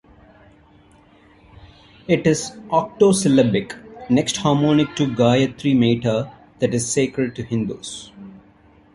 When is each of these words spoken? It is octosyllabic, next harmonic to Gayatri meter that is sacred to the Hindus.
It 2.07 2.25
is 2.25 2.53
octosyllabic, 2.71 3.77
next 4.09 4.37
harmonic 4.37 4.95
to 4.95 5.05
Gayatri 5.05 5.75
meter 5.77 6.31
that 6.57 6.73
is 6.73 6.91
sacred 6.91 7.35
to 7.35 7.43
the 7.43 7.47
Hindus. 7.49 8.11